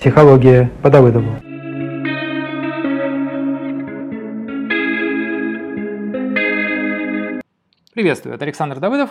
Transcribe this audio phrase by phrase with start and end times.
[0.00, 1.28] Психология по Давыдову.
[7.94, 9.10] Приветствую, это Александр Давыдов.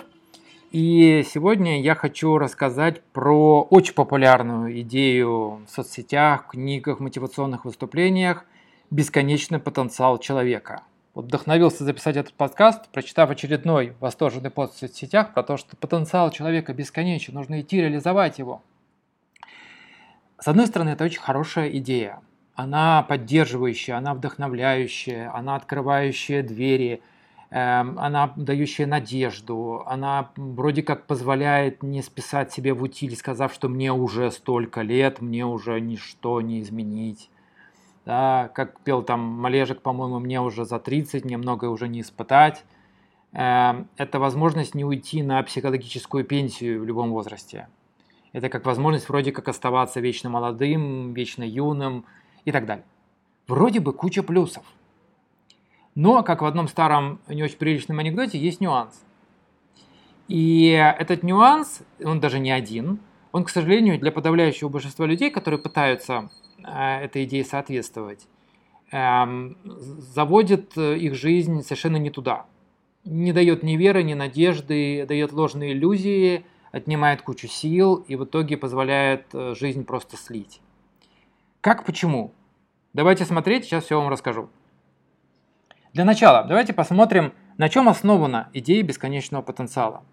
[0.71, 8.45] И сегодня я хочу рассказать про очень популярную идею в соцсетях, книгах, мотивационных выступлениях
[8.89, 10.83] «Бесконечный потенциал человека».
[11.13, 16.31] Вот вдохновился записать этот подкаст, прочитав очередной восторженный пост в соцсетях про то, что потенциал
[16.31, 18.61] человека бесконечен, нужно идти реализовать его.
[20.39, 22.21] С одной стороны, это очень хорошая идея.
[22.55, 27.01] Она поддерживающая, она вдохновляющая, она открывающая двери,
[27.51, 33.69] эм, она дающая надежду, она вроде как позволяет не списать себе в утиль, сказав, что
[33.69, 37.29] мне уже столько лет, мне уже ничто не изменить
[38.07, 42.63] да, как пел там Малежик, по-моему, мне уже за 30, мне многое уже не испытать.
[43.33, 47.67] Эм, это возможность не уйти на психологическую пенсию в любом возрасте.
[48.37, 52.05] Это как возможность вроде как оставаться вечно молодым, вечно юным
[52.45, 52.85] и так далее.
[53.47, 54.63] Вроде бы куча плюсов.
[55.95, 59.03] Но, как в одном старом, не очень приличном анекдоте, есть нюанс.
[60.27, 62.99] И этот нюанс, он даже не один,
[63.31, 66.29] он, к сожалению, для подавляющего большинства людей, которые пытаются
[66.67, 68.27] Э, этой идее соответствовать,
[68.91, 72.45] эм, заводит э, их жизнь совершенно не туда.
[73.05, 76.45] Не дает ни веры, ни надежды, дает ложные иллюзии,
[76.77, 80.61] отнимает кучу сил и в итоге позволяет э, жизнь просто слить.
[81.61, 82.33] Как, почему?
[82.93, 84.49] Давайте смотреть, сейчас все вам расскажу.
[85.93, 90.03] Для начала, давайте посмотрим, на чем основана идея бесконечного потенциала.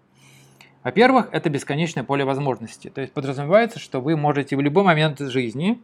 [0.83, 2.89] Во-первых, это бесконечное поле возможностей.
[2.89, 5.81] То есть подразумевается, что вы можете в любой момент жизни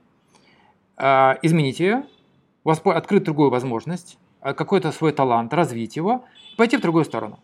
[0.95, 2.03] а, изменить ее,
[2.63, 7.39] открыть другую возможность, а, какой-то свой талант, развить его, пойти в другую сторону.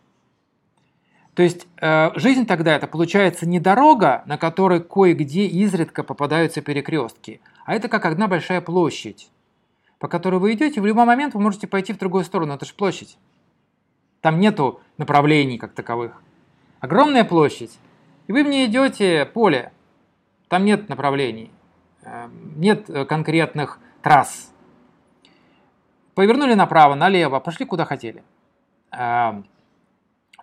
[1.38, 7.40] То есть э, жизнь тогда это получается не дорога, на которой кое-где изредка попадаются перекрестки,
[7.64, 9.30] а это как одна большая площадь,
[10.00, 12.74] по которой вы идете, в любой момент вы можете пойти в другую сторону, это же
[12.74, 13.18] площадь.
[14.20, 16.20] Там нету направлений как таковых.
[16.80, 17.78] Огромная площадь,
[18.26, 19.70] и вы в ней идете поле,
[20.48, 21.52] там нет направлений.
[22.02, 24.52] Эм, нет э, конкретных трасс.
[26.16, 28.24] Повернули направо, налево, пошли куда хотели.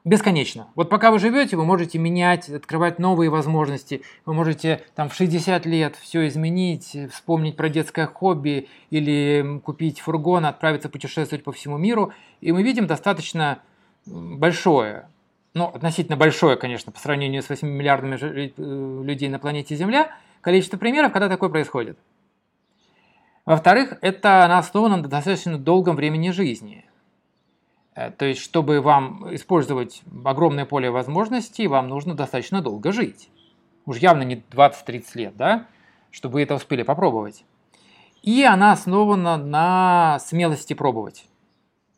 [0.05, 0.67] Бесконечно.
[0.75, 4.03] Вот пока вы живете, вы можете менять, открывать новые возможности.
[4.25, 10.45] Вы можете там в 60 лет все изменить, вспомнить про детское хобби или купить фургон,
[10.45, 12.13] отправиться путешествовать по всему миру.
[12.39, 13.59] И мы видим достаточно
[14.05, 15.09] большое,
[15.53, 20.77] ну, относительно большое, конечно, по сравнению с 8 миллиардами э, людей на планете Земля– количество
[20.77, 21.97] примеров, когда такое происходит.
[23.45, 26.85] Во-вторых, это она основана на достаточно долгом времени жизни.
[27.95, 33.29] Э, то есть, чтобы вам использовать огромное поле возможностей, вам нужно достаточно долго жить.
[33.85, 35.67] Уж явно не 20-30 лет, да,
[36.11, 37.45] чтобы вы это успели попробовать.
[38.21, 41.25] И она основана на смелости пробовать.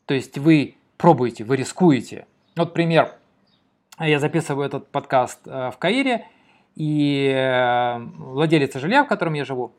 [0.06, 2.28] То есть вы пробуете, вы рискуете.
[2.56, 3.14] Вот пример.
[4.00, 6.28] Я записываю этот подкаст э, в Каире,
[6.76, 9.74] и э, владелица жилья, в котором я живу,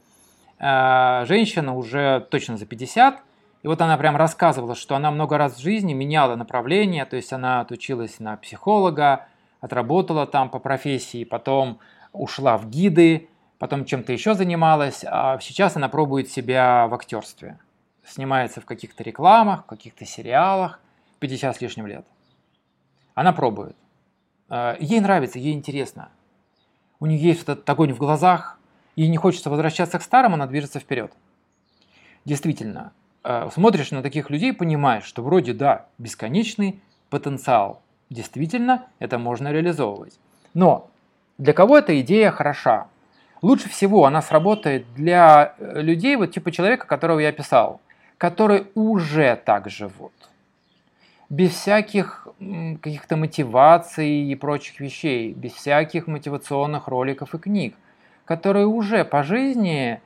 [0.60, 3.22] женщина уже точно за 50,
[3.62, 7.32] и вот она прям рассказывала, что она много раз в жизни меняла направление, то есть
[7.32, 9.26] она отучилась на психолога,
[9.60, 11.80] отработала там по профессии, потом
[12.12, 17.58] ушла в гиды, потом чем-то еще занималась, а сейчас она пробует себя в актерстве.
[18.04, 20.80] Снимается в каких-то рекламах, в каких-то сериалах,
[21.18, 22.06] 50 с лишним лет.
[23.14, 23.76] Она пробует.
[24.48, 26.10] Э, ей нравится, ей интересно
[27.00, 28.58] у нее есть этот огонь в глазах,
[28.96, 31.12] ей не хочется возвращаться к старому, она движется вперед.
[32.24, 32.92] Действительно,
[33.52, 36.80] смотришь на таких людей, понимаешь, что вроде да, бесконечный
[37.10, 37.82] потенциал.
[38.10, 40.18] Действительно, это можно реализовывать.
[40.54, 40.90] Но
[41.36, 42.88] для кого эта идея хороша?
[43.42, 47.80] Лучше всего она сработает для э, людей, вот типа человека, которого я описал,
[48.18, 50.12] которые уже так живут
[51.28, 52.26] без всяких
[52.80, 57.74] каких-то мотиваций и прочих вещей, без всяких мотивационных роликов и книг,
[58.24, 60.00] которые уже по жизни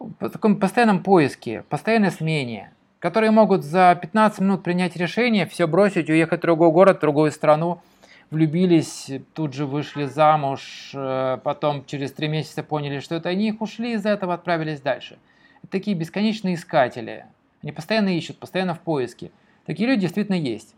[0.00, 6.08] в таком постоянном поиске, постоянной смене, которые могут за 15 минут принять решение, все бросить,
[6.08, 7.82] уехать в другой город, в другую страну,
[8.30, 13.60] влюбились, тут же вышли замуж, э, потом через три месяца поняли, что это они их
[13.60, 15.18] ушли, из-за этого отправились дальше.
[15.62, 17.26] Это такие бесконечные искатели.
[17.62, 19.30] Они постоянно ищут, постоянно в поиске.
[19.66, 20.74] Такие люди действительно есть.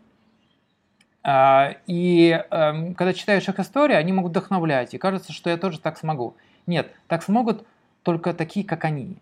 [1.23, 5.79] А, и эм, когда читаешь их истории, они могут вдохновлять, и кажется, что я тоже
[5.79, 6.35] так смогу.
[6.65, 7.65] Нет, так смогут
[8.03, 9.17] только такие, как они.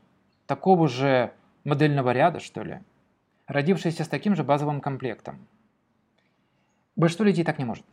[0.48, 1.32] Такого же
[1.64, 2.80] модельного ряда, что ли.
[3.48, 5.40] Родившиеся с таким же базовым комплектом.
[6.96, 7.86] Большинство людей так не может.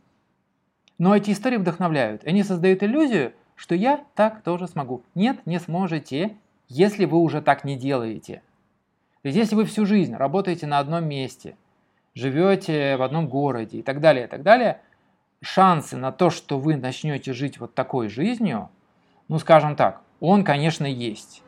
[0.97, 2.25] Но эти истории вдохновляют.
[2.25, 5.03] Они создают иллюзию, что я так тоже смогу.
[5.15, 6.35] Нет, не сможете,
[6.67, 8.41] если вы уже так не делаете.
[9.21, 11.55] То есть если вы всю жизнь работаете на одном месте,
[12.15, 14.81] живете в одном городе и так далее, и так далее,
[15.41, 18.69] шансы на то, что вы начнете жить вот такой жизнью,
[19.27, 21.43] ну скажем так, он, конечно, есть.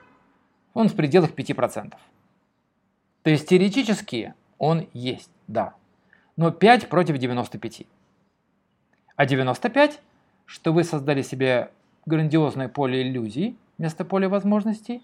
[0.74, 1.94] Он в пределах 5%.
[3.24, 5.76] То есть теоретически он есть, да.
[6.38, 7.84] Но 5 против 95.
[9.16, 10.00] А 95,
[10.46, 11.72] что вы создали себе
[12.06, 15.04] грандиозное поле иллюзий вместо поля возможностей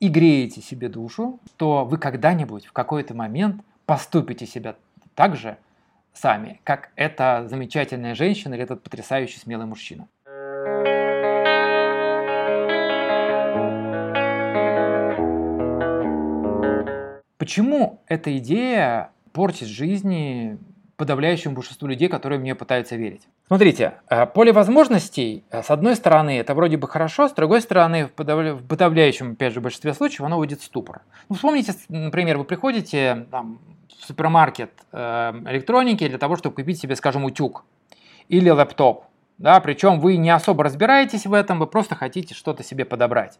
[0.00, 4.76] и греете себе душу, то вы когда-нибудь в какой-то момент поступите себя
[5.14, 5.58] так же
[6.12, 10.08] сами, как эта замечательная женщина или этот потрясающий смелый мужчина.
[17.42, 20.60] Почему эта идея портит жизни
[20.96, 23.26] подавляющему большинству людей, которые мне пытаются верить?
[23.48, 28.06] Смотрите, э, поле возможностей, э, с одной стороны, это вроде бы хорошо, с другой стороны,
[28.06, 28.54] в, подавля...
[28.54, 31.02] в подавляющем, опять же, большинстве случаев оно уйдет в ступор.
[31.28, 36.94] Ну, вспомните, например, вы приходите там, в супермаркет э, электроники для того, чтобы купить себе,
[36.94, 37.64] скажем, утюг
[38.28, 39.06] или лэптоп.
[39.38, 43.36] Да, причем вы не особо разбираетесь в этом, вы просто хотите что-то себе подобрать.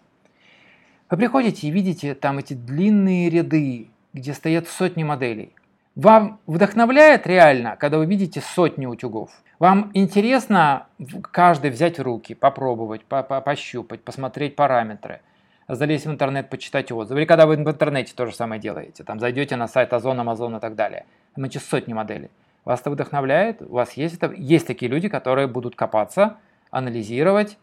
[1.10, 5.54] Вы приходите и видите там эти длинные ряды, где стоят сотни моделей.
[5.94, 9.30] Вам вдохновляет реально, когда вы видите сотни утюгов?
[9.58, 10.86] Вам интересно
[11.30, 15.20] каждый взять в руки, попробовать, по -по пощупать, посмотреть параметры,
[15.68, 17.20] залезть в интернет, почитать отзывы.
[17.20, 20.56] Или когда вы в интернете то же самое делаете, там зайдете на сайт Озон, Амазон
[20.56, 21.04] и так далее.
[21.34, 22.30] Там эти сотни моделей.
[22.64, 23.60] Вас это вдохновляет?
[23.60, 24.32] У вас есть это?
[24.32, 26.38] Есть такие люди, которые будут копаться,
[26.70, 27.58] анализировать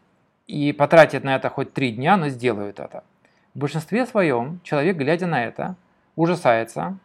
[0.46, 3.02] и потратят на это хоть три дня, но сделают это.
[3.54, 5.76] В большинстве своем человек, глядя на это,
[6.16, 6.98] ужасается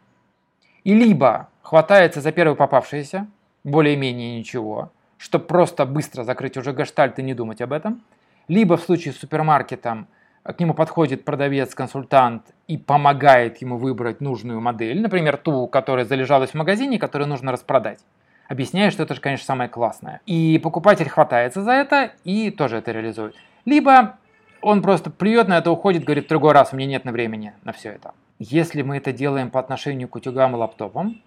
[0.84, 3.26] и либо хватается за первое попавшееся,
[3.64, 8.02] более-менее ничего, чтобы просто быстро закрыть уже гештальт и не думать об этом,
[8.46, 10.06] либо в случае с супермаркетом
[10.44, 16.50] к нему подходит продавец, консультант и помогает ему выбрать нужную модель, например, ту, которая залежалась
[16.50, 17.98] в магазине, которую нужно распродать.
[18.46, 20.20] Объясняя, что это же, конечно, самое классное.
[20.24, 23.34] И покупатель хватается за это и тоже это реализует.
[23.64, 24.18] Либо
[24.66, 27.52] он просто плюет на это, уходит, говорит, в другой раз у меня нет на времени
[27.62, 28.14] на все это.
[28.40, 31.22] Если мы это делаем по отношению к утюгам и лаптопам,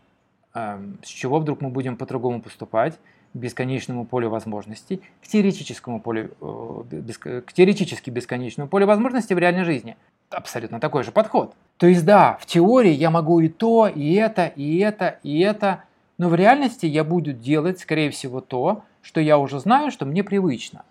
[0.53, 2.99] эм, с чего вдруг мы будем по-другому поступать
[3.31, 9.63] к бесконечному полю возможностей, к теоретическому полю, э, к теоретически бесконечному полю возможностей в реальной
[9.63, 9.95] жизни?
[10.29, 11.55] Абсолютно такой же подход.
[11.77, 15.85] То есть да, в теории я могу и то, и это, и это, и это,
[16.17, 20.25] но в реальности я буду делать, скорее всего, то, что я уже знаю, что мне
[20.25, 20.83] привычно.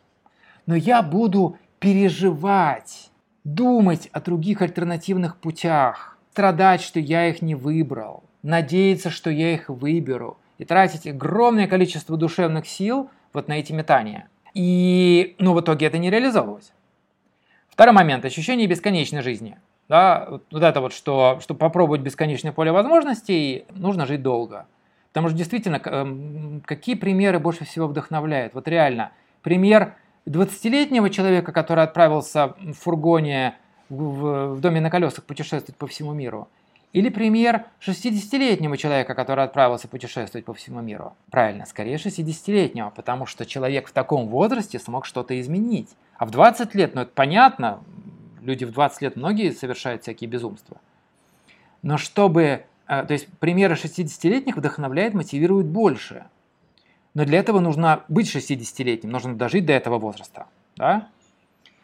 [0.65, 3.11] Но я буду переживать
[3.45, 9.69] думать о других альтернативных путях, страдать, что я их не выбрал, надеяться, что я их
[9.69, 14.29] выберу, и тратить огромное количество душевных сил вот на эти метания.
[14.55, 16.73] И, ну, в итоге это не реализовывалось.
[17.69, 19.59] Второй момент– ощущение бесконечной жизни.
[19.89, 24.67] Да, вот это вот, что, чтобы попробовать бесконечное поле возможностей, нужно жить долго.
[25.13, 28.55] Потому что действительно, эм, какие примеры больше всего вдохновляют?
[28.55, 29.95] Вот реально, пример
[30.29, 33.55] 20-летнего человека, который отправился в фургоне
[33.89, 36.49] в, в доме на колесах путешествовать по всему миру,
[36.93, 41.15] или пример 60-летнего человека, который отправился путешествовать по всему миру?
[41.31, 45.91] Правильно, скорее 60-летнего, потому что человек в таком возрасте смог что-то изменить.
[46.17, 47.81] А в 20 лет, ну это понятно,
[48.41, 50.79] люди в 20 лет многие совершают всякие безумства.
[51.83, 56.25] Но чтобы, э, то есть примеры 60-летних вдохновляет, мотивирует больше–
[57.19, 60.47] но для этого нужно быть 60-летним, нужно дожить до этого возраста.
[60.77, 61.09] Да?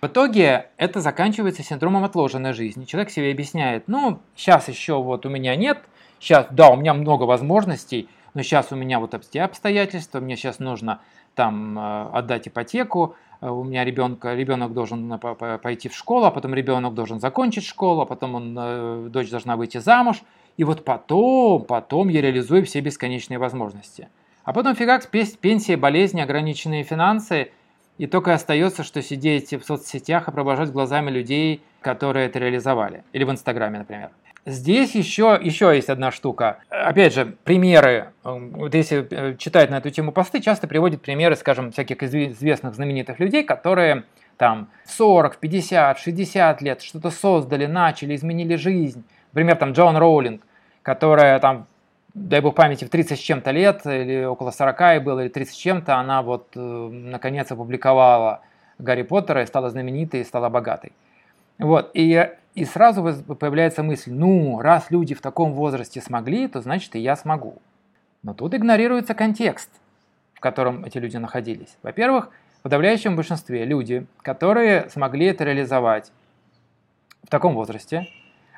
[0.00, 2.84] В итоге это заканчивается синдромом отложенной жизни.
[2.84, 5.78] Человек себе объясняет, ну, сейчас еще вот у меня нет,
[6.20, 10.60] сейчас, да, у меня много возможностей, но сейчас у меня вот те обстоятельства, мне сейчас
[10.60, 11.00] нужно
[11.34, 16.54] там э, отдать ипотеку, э, у меня ребенка, ребенок должен пойти в школу, а потом
[16.54, 20.22] ребенок должен закончить школу, а потом он, э, дочь должна выйти замуж,
[20.56, 24.10] и вот потом, потом я реализую все бесконечные возможности.
[24.44, 27.50] А потом фигак, пенсия, болезни, ограниченные финансы,
[27.96, 33.04] и только остается, что сидеть в соцсетях и провожать глазами людей, которые это реализовали.
[33.12, 34.10] Или в Инстаграме, например.
[34.46, 36.58] Здесь еще, еще есть одна штука.
[36.68, 38.10] Опять же, примеры.
[38.22, 43.18] Вот если э, читать на эту тему посты, часто приводят примеры, скажем, всяких известных знаменитых
[43.20, 44.04] людей, которые
[44.36, 49.04] там 40, 50, 60 лет что-то создали, начали, изменили жизнь.
[49.32, 50.42] Например, там Джон Роулинг,
[50.82, 51.66] которая там
[52.14, 55.54] дай бог памяти, в 30 с чем-то лет, или около 40 ей было, или 30
[55.54, 58.40] с чем-то, она вот э, наконец опубликовала
[58.78, 60.92] Гарри Поттера и стала знаменитой, и стала богатой.
[61.58, 63.02] Вот, и, и сразу
[63.34, 67.60] появляется мысль, ну, раз люди в таком возрасте смогли, то значит и я смогу.
[68.22, 69.70] Но тут игнорируется контекст,
[70.34, 71.76] в котором эти люди находились.
[71.82, 72.30] Во-первых,
[72.62, 76.10] подавляющем большинстве люди, которые смогли это реализовать
[77.22, 78.08] в таком возрасте,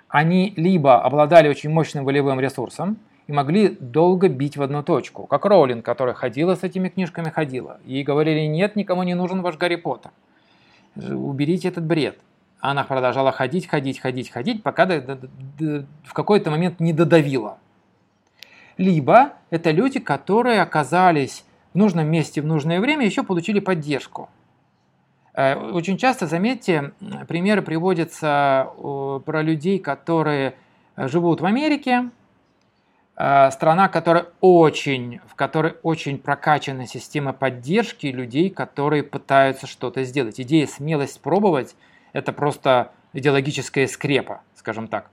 [0.08, 5.45] они либо обладали очень мощным волевым ресурсом и могли долго бить в одну точку, как
[5.45, 7.80] Роулинг, которая ходила с этими книжками, ходила.
[7.85, 10.12] Ей говорили, нет, никому не нужен ваш Гарри Поттер.
[10.97, 12.18] Уберите этот бред.
[12.61, 15.18] Она продолжала ходить, ходить, ходить, ходить, пока до, до,
[15.59, 17.59] до, в какой-то момент не додавила.
[18.78, 24.30] Либо это люди, которые оказались в нужном месте в нужное время, еще получили поддержку.
[25.35, 26.92] Э, очень часто, заметьте,
[27.28, 28.71] примеры приводятся
[29.25, 30.54] про людей, которые
[30.97, 32.15] живут в Америке, э,
[33.16, 40.38] страна, которая очень, в которой очень прокачана система поддержки людей, которые пытаются что-то сделать.
[40.38, 41.76] Идея смелость пробовать–
[42.12, 45.11] это просто идеологическая скрепа, скажем так.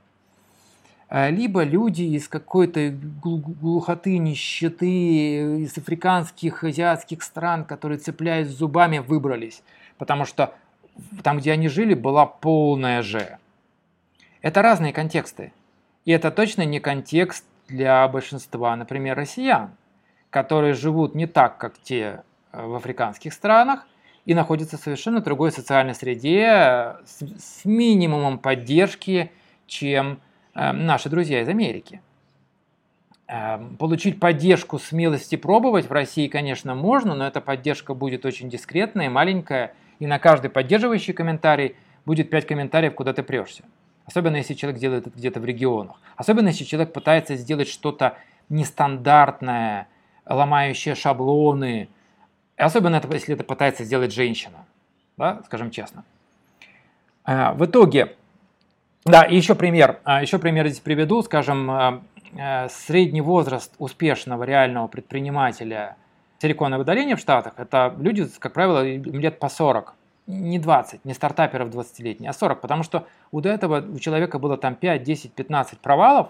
[1.08, 9.62] Э, либо люди из какой-то глухоты, нищеты, из африканских, азиатских стран, которые цепляясь зубами, выбрались–
[9.98, 10.54] потому что
[11.22, 13.38] там, где они жили, была полная же.
[14.42, 15.52] Это разные контексты.
[16.04, 19.70] И это точно не контекст для большинства, например, россиян,
[20.30, 23.86] которые живут не так, как те э, в африканских странах,
[24.24, 29.30] и находятся в совершенно другой социальной среде э, с, с минимумом поддержки,
[29.66, 30.20] чем
[30.54, 32.00] э, наши друзья из Америки.
[33.26, 39.10] Э, получить поддержку смелости пробовать в России, конечно, можно, но эта поддержка будет очень дискретная,
[39.10, 43.64] маленькая, и на каждый поддерживающий комментарий будет 5 комментариев, куда ты прешься.
[44.06, 45.96] Особенно если человек делает это где-то в регионах.
[46.16, 48.16] Особенно если человек пытается сделать что-то
[48.48, 49.88] нестандартное,
[50.26, 51.88] ломающее шаблоны.
[52.58, 54.66] И особенно это, если это пытается сделать женщина.
[55.16, 56.04] Да, скажем честно.
[57.24, 58.14] А, в итоге,
[59.04, 60.00] да, и еще пример.
[60.04, 61.22] А, еще пример здесь приведу.
[61.22, 62.02] Скажем, а,
[62.68, 65.96] средний возраст успешного реального предпринимателя
[66.40, 69.94] силиконовой долине в Штатах, это люди, как правило, лет по 40.
[70.26, 72.60] Не 20, не стартаперов 20-летних, а 40.
[72.60, 76.28] Потому что у до этого у человека было там 5, 10, 15 провалов,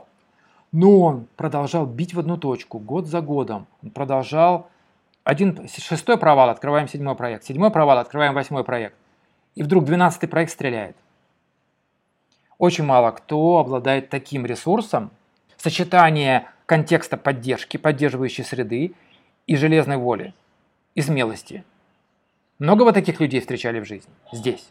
[0.72, 3.68] но он продолжал бить в одну точку год за годом.
[3.82, 4.68] Он продолжал
[5.22, 8.96] один, шестой провал, открываем седьмой проект, седьмой провал, открываем восьмой проект.
[9.54, 10.96] И вдруг двенадцатый проект стреляет.
[12.58, 15.10] Очень мало кто обладает таким ресурсом,
[15.56, 18.94] сочетание контекста поддержки, поддерживающей среды
[19.46, 20.34] и железной воли,
[20.94, 21.64] и смелости.
[22.58, 24.12] Много вы таких людей встречали в жизни?
[24.32, 24.70] Здесь.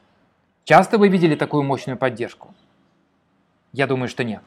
[0.63, 2.53] Часто вы видели такую мощную поддержку?
[3.73, 4.41] Я думаю, что нет.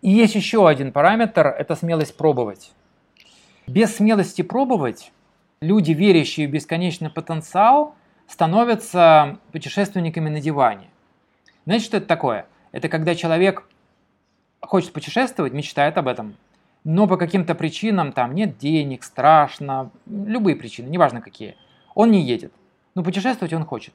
[0.00, 2.72] И есть еще один параметр– это смелость пробовать.
[3.66, 5.12] Без смелости пробовать
[5.60, 7.96] люди, верящие в бесконечный потенциал,
[8.28, 10.88] становятся путешественниками на диване.
[11.64, 12.46] Знаете, что это такое?
[12.70, 13.64] Это когда человек
[14.60, 16.36] хочет путешествовать, мечтает об этом,
[16.84, 21.56] но по каким-то причинам там нет денег, страшно, любые причины, неважно какие,
[21.94, 22.52] он не едет.
[22.94, 23.94] Но путешествовать он хочет.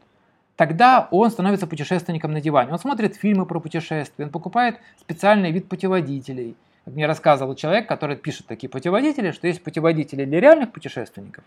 [0.55, 2.71] Тогда он становится путешественником на диване.
[2.71, 6.55] Он смотрит фильмы про путешествия, он покупает специальный вид путеводителей.
[6.85, 11.43] Как мне рассказывал человек, который пишет такие путеводители, что есть путеводители для реальных путешественников.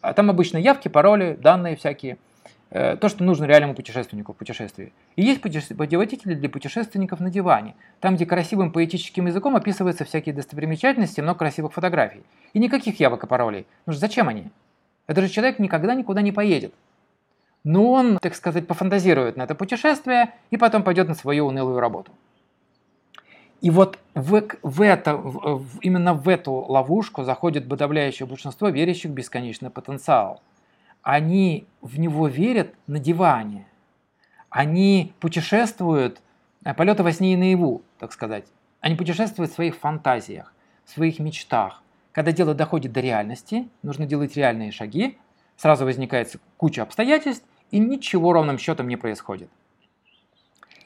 [0.00, 2.18] А там обычно явки, пароли, данные всякие–
[2.70, 4.92] то, что нужно реальному путешественнику в путешествии.
[5.16, 11.20] И есть путеводители для путешественников на диване, там, где красивым поэтическим языком описываются всякие достопримечательности,
[11.20, 12.22] много красивых фотографий.
[12.52, 13.66] И никаких явок и паролей.
[13.86, 14.50] Ну зачем они?
[15.08, 16.72] Это же человек никогда никуда не поедет.
[17.64, 22.12] Но он, так сказать, пофантазирует на это путешествие и потом пойдет на свою унылую работу.
[23.60, 29.14] И вот в, в это, в, именно в эту ловушку заходит подавляющее большинство верящих в
[29.14, 30.40] бесконечный потенциал–
[31.02, 33.66] они в него верят на диване.
[34.48, 36.20] Они путешествуют,
[36.64, 38.46] э, полеты во сне и наяву, так сказать.
[38.80, 40.52] Они путешествуют в своих фантазиях,
[40.84, 41.82] в своих мечтах.
[42.12, 45.18] Когда дело доходит до реальности, нужно делать реальные шаги,
[45.56, 49.48] сразу возникает куча обстоятельств, и ничего ровным счетом не происходит.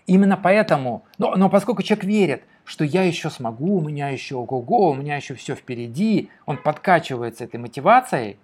[0.06, 4.90] Именно поэтому, но, но поскольку человек верит, что я еще смогу, у меня еще ого-го,
[4.90, 8.38] у меня еще все впереди, он подкачивается этой мотивацией,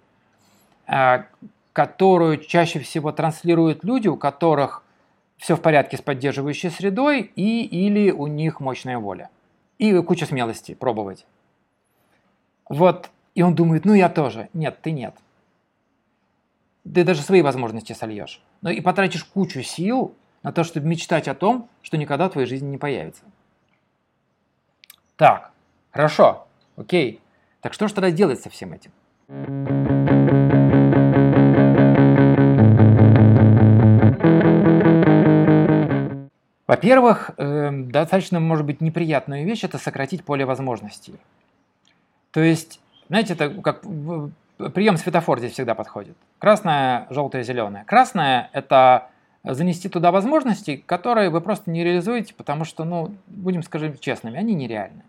[0.87, 1.23] э,
[1.73, 4.83] которую чаще всего транслируют люди, у которых
[5.37, 9.29] все в порядке с поддерживающей средой и или у них мощная воля.
[9.77, 11.25] И куча смелости пробовать.
[12.69, 14.49] Вот, и он думает, ну я тоже.
[14.53, 15.15] Нет, ты нет.
[16.83, 18.41] Ты даже свои возможности сольешь.
[18.61, 22.47] Но и потратишь кучу сил на то, чтобы мечтать о том, что никогда в твоей
[22.47, 23.23] жизни не появится.
[25.15, 25.51] Так,
[25.91, 27.21] хорошо, окей.
[27.61, 30.10] Так что же тогда делать со всем этим?
[36.71, 41.15] Во-первых, эм, достаточно, может быть, неприятная вещь– это сократить поле возможностей.
[42.31, 43.81] То есть, знаете, это как
[44.73, 46.15] прием светофор здесь всегда подходит.
[46.39, 47.83] Красное, желтое, зеленое.
[47.83, 49.09] Красное– это
[49.43, 54.53] занести туда возможности, которые вы просто не реализуете, потому что, ну, будем скажем честными, они
[54.53, 55.03] нереальны.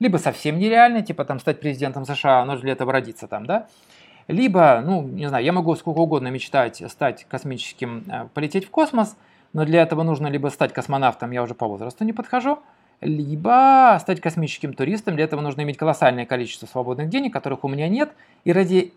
[0.00, 3.66] Либо совсем нереальны, типа там стать президентом США, нужно для этого родиться там, да?
[4.28, 9.14] Либо, ну, не знаю, я могу сколько угодно мечтать стать космическим, э, полететь в космос,
[9.52, 12.58] но для этого нужно либо стать космонавтом, я уже по возрасту не подхожу,
[13.00, 15.16] либо стать космическим туристом.
[15.16, 18.12] Для этого нужно иметь колоссальное количество свободных денег, которых у меня нет,
[18.44, 18.94] и ради,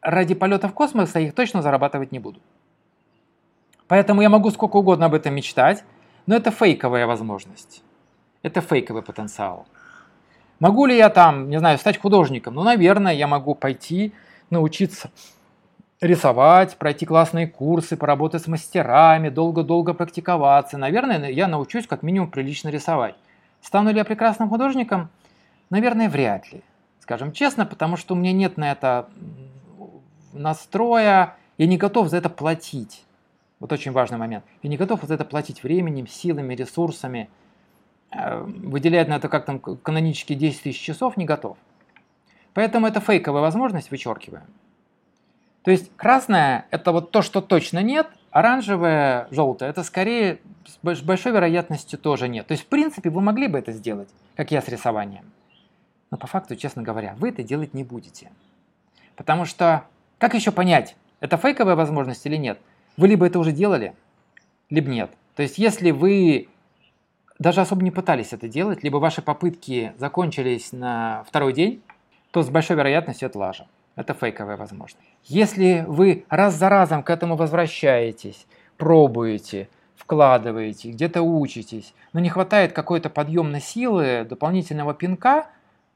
[0.00, 2.40] ради полета в космос я их точно зарабатывать не буду.
[3.88, 5.84] Поэтому я могу сколько угодно об этом мечтать,
[6.26, 7.82] но это фейковая возможность.
[8.42, 9.66] Это фейковый потенциал.
[10.60, 12.54] Могу ли я там, не знаю, стать художником?
[12.54, 14.12] Ну, наверное, я могу пойти
[14.50, 15.10] научиться
[16.00, 20.78] рисовать, пройти классные курсы, поработать с мастерами, долго-долго практиковаться.
[20.78, 23.16] Наверное, я научусь как минимум прилично рисовать.
[23.60, 25.08] Стану ли я прекрасным художником?
[25.70, 26.62] Наверное, вряд ли.
[27.00, 29.08] Скажем честно, потому что у меня нет на это
[30.32, 33.04] настроя, я не готов за это платить.
[33.60, 34.44] Вот очень важный момент.
[34.62, 37.28] Я не готов за это платить временем, силами, ресурсами.
[38.12, 41.56] Э, выделять на это как там канонически 10 тысяч часов не готов.
[42.54, 44.46] Поэтому это фейковая возможность вычеркиваем.
[45.62, 51.32] То есть красное– это вот то, что точно нет, оранжевое, желтое– это скорее с большой
[51.32, 52.46] вероятностью тоже нет.
[52.46, 55.24] То есть, в принципе, вы могли бы это сделать, как я с рисованием.
[56.10, 58.30] Но по факту, честно говоря, вы это делать не будете.
[59.16, 59.84] Потому что,
[60.18, 62.58] как еще понять, это фейковая возможность или нет?
[62.96, 63.94] Вы либо это уже делали,
[64.70, 65.10] либо нет.
[65.36, 66.48] То есть, если вы
[67.38, 71.82] даже особо не пытались это делать, либо ваши попытки закончились на второй день,
[72.30, 73.66] то с большой вероятностью это лажа.
[73.98, 75.04] Это фейковая возможность.
[75.24, 82.72] Если вы раз за разом к этому возвращаетесь, пробуете, вкладываете, где-то учитесь, но не хватает
[82.72, 85.48] какой-то подъемной силы, дополнительного пинка,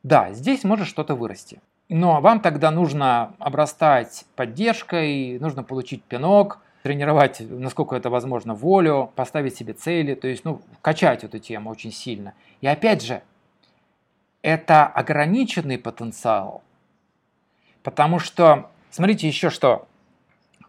[0.03, 1.61] да, здесь может что-то вырасти.
[1.89, 9.55] Но вам тогда нужно обрастать поддержкой, нужно получить пинок, тренировать, насколько это возможно, волю, поставить
[9.55, 12.35] себе цели, то есть, ну, качать эту тему очень сильно.
[12.63, 13.23] И опять же,
[14.43, 16.63] это ограниченный потенциал,
[17.83, 19.87] Потому что, смотрите еще что,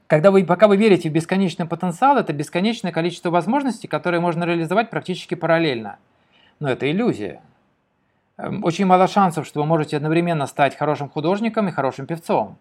[0.08, 4.90] когда вы, пока вы верите в бесконечный потенциал, это бесконечное количество возможностей, которые можно реализовать
[4.90, 5.98] практически параллельно.
[6.60, 7.42] Но это иллюзия.
[8.38, 12.58] Эм, очень мало шансов, что вы можете одновременно стать хорошим художником и хорошим певцом.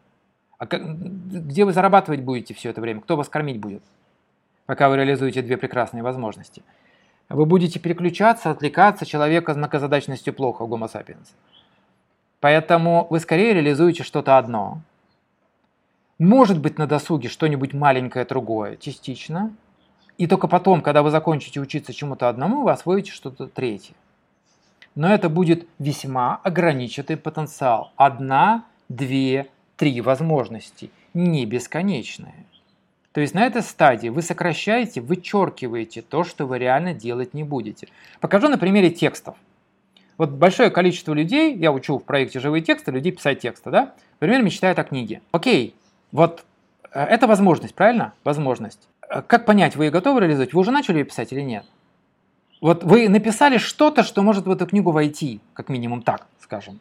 [0.58, 3.00] А где вы зарабатывать будете все это время?
[3.00, 3.82] Кто вас кормить будет?
[4.66, 6.62] Пока вы реализуете две прекрасные возможности.
[7.28, 11.28] Вы будете переключаться, отвлекаться человека с многозадачностью плохо, гомо sapiens.
[12.42, 14.80] Поэтому вы скорее реализуете что-то одно.
[16.18, 19.54] Может быть на досуге что-нибудь маленькое другое, частично.
[20.18, 23.94] И только потом, когда вы закончите учиться чему-то одному, вы освоите что-то третье.
[24.96, 27.92] Но это будет весьма ограниченный потенциал.
[27.94, 32.44] Одна, две, три возможности, не бесконечные.
[33.12, 37.86] То есть на этой стадии вы сокращаете, вычеркиваете то, что вы реально делать не будете.
[38.18, 39.36] Покажу на примере текстов.
[40.18, 44.42] Вот большое количество людей, я учу в проекте «Живые тексты» людей писать тексты, да, например,
[44.42, 45.22] мечтают о книге.
[45.32, 45.74] Окей,
[46.10, 46.44] вот
[46.92, 48.12] э, это возможность, правильно?
[48.22, 48.88] Возможность.
[49.08, 50.52] Э, как понять, вы ее готовы реализовать?
[50.52, 51.64] Вы уже начали ее писать или нет?
[52.60, 56.78] Вот вы написали что-то, что может в эту книгу войти, как минимум так, скажем.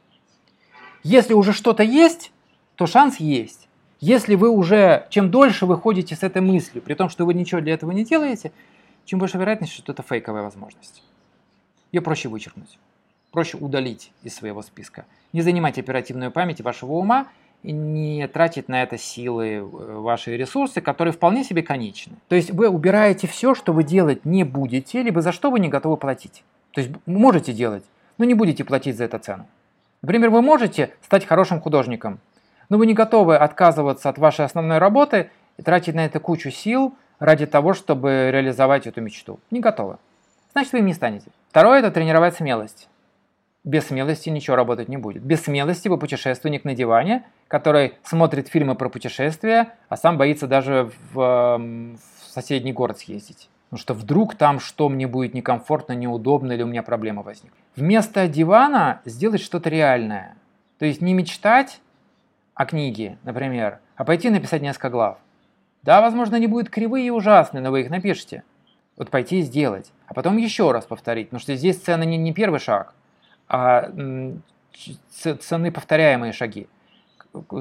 [1.04, 2.32] Если уже что-то есть,
[2.76, 3.67] то шанс есть.
[4.02, 7.62] Если вы уже, чем дольше вы ходите с этой мыслью, при том, что вы ничего
[7.62, 8.52] для этого не делаете,
[9.06, 11.04] чем больше вероятность, что это фейковая возможность.
[11.91, 12.78] Ее проще вычеркнуть
[13.32, 15.06] проще удалить из своего списка.
[15.34, 17.28] Не занимать оперативную память вашего ума
[17.63, 22.13] не тратить на это силы, э, ваши ресурсы, которые вполне себе конечны.
[22.28, 25.70] То есть вы убираете все, что вы делать не будете, либо за что вы не
[25.70, 26.44] готовы платить.
[26.72, 27.84] То есть можете делать,
[28.17, 29.46] но не будете платить за это цену.
[30.02, 32.20] Например, вы можете стать хорошим художником,
[32.70, 36.96] но вы не готовы отказываться от вашей основной работы и тратить на это кучу сил
[37.20, 39.39] ради того, чтобы реализовать эту мечту.
[39.52, 39.98] Не готовы.
[40.54, 41.28] Значит, вы им не станете.
[41.50, 42.89] Второе– это тренировать смелость.
[43.63, 45.21] Без смелости ничего работать не будет.
[45.21, 50.91] Без смелости вы путешественник на диване, который смотрит фильмы про путешествия, а сам боится даже
[51.13, 51.97] в, в
[52.32, 53.50] соседний город съездить.
[53.69, 57.54] Потому что вдруг там что мне будет некомфортно, неудобно или у меня проблема возникнет.
[57.76, 60.36] Вместо дивана сделать что-то реальное.
[60.80, 61.82] То есть не мечтать
[62.56, 65.19] о книге, например, а пойти написать несколько глав.
[65.84, 68.43] Да, возможно, они будут кривые и ужасные, но вы их напишите.
[68.97, 69.91] Вот пойти и сделать.
[70.08, 71.28] А потом еще раз повторить.
[71.28, 72.95] Потому что здесь цена не, не первый шаг
[73.54, 73.92] а
[75.12, 76.70] цены повторяемые шаги.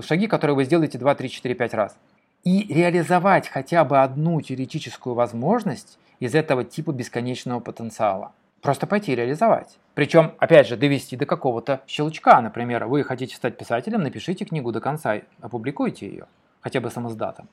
[0.03, 1.99] Шаги, которые вы сделаете 2, 3, 4, 5 раз.
[2.45, 8.33] И реализовать хотя бы одну теоретическую возможность из этого типа бесконечного потенциала.
[8.61, 9.79] просто пойти реализовать.
[9.95, 12.41] Причем, опять же, довести до какого-то щелчка.
[12.41, 16.27] Например, вы хотите стать писателем, напишите книгу до конца, опубликуйте ее,
[16.61, 17.49] хотя бы самоздатом.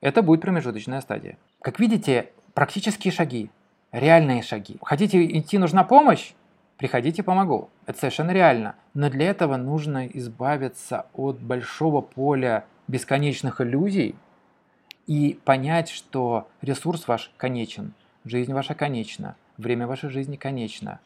[0.00, 1.36] Это будет промежуточная стадия.
[1.60, 3.50] Как видите, практические шаги,
[3.92, 4.78] реальные шаги.
[4.82, 6.32] Хотите идти, нужна помощь?
[6.76, 7.70] Приходите, помогу.
[7.86, 8.74] Это совершенно реально.
[8.94, 14.16] Но для этого нужно избавиться от большого поля бесконечных иллюзий
[15.06, 21.00] и понять, что ресурс ваш конечен, жизнь ваша конечна, время вашей жизни конечно.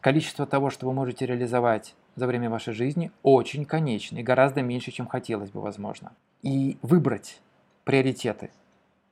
[0.00, 4.90] Количество того, что вы можете реализовать за время вашей жизни, очень конечно и гораздо меньше,
[4.90, 6.12] чем хотелось бы, возможно.
[6.42, 7.40] И выбрать
[7.84, 8.50] приоритеты.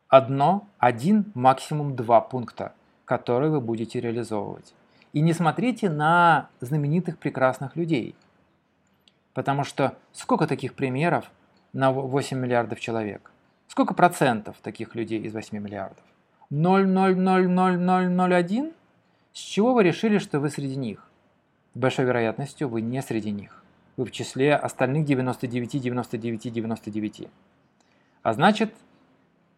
[0.09, 4.75] Одно, один, максимум два пункта, которые вы будете реализовывать.
[5.17, 8.15] И не смотрите на знаменитых прекрасных людей.
[9.33, 11.31] Потому что сколько таких примеров
[11.73, 13.31] на 8 миллиардов человек?
[13.67, 16.05] Сколько процентов таких людей из 8 миллиардов?
[16.51, 18.75] 0,00001?
[19.33, 21.09] С чего вы решили, что вы среди них?
[21.73, 23.65] С большой вероятностью вы не среди них.
[23.97, 27.29] Вы в числе остальных 99, 99, 99.
[28.23, 28.75] А значит,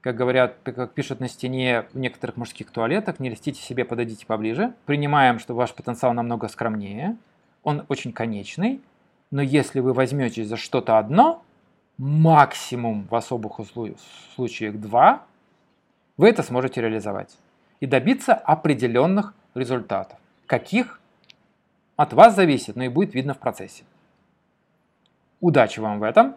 [0.01, 4.75] как говорят, как пишут на стене в некоторых мужских туалетах, не льстите себе, подойдите поближе.
[4.87, 7.17] Принимаем, что ваш потенциал намного скромнее,
[7.63, 8.81] он очень конечный,
[9.31, 11.43] но если вы возьметесь за что-то одно,
[11.99, 13.61] максимум в особых
[14.35, 15.27] случаях два,
[16.17, 17.37] вы это сможете реализовать
[17.81, 20.19] и добиться определенных результатов.
[20.47, 21.01] Каких?
[21.97, 23.83] От вас зависит, но и будет видно в процессе.
[25.41, 26.37] Удачи вам в этом!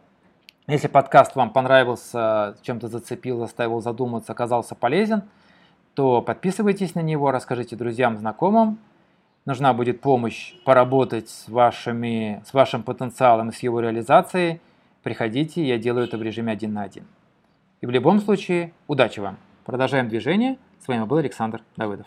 [0.67, 5.24] Если подкаст вам понравился, чем-то зацепил, заставил задуматься, оказался полезен,
[5.95, 8.78] то подписывайтесь на него, расскажите друзьям, знакомым.
[9.45, 14.62] Нужна будет помощь поработать с, вашими, с вашим потенциалом и с его реализацией.
[15.02, 17.06] Приходите, я делаю это в режиме один на один.
[17.82, 19.38] И в любом случае, удачи вам!
[19.65, 20.60] Продолжаем движение.
[20.80, 22.06] С вами был Александр Давыдов.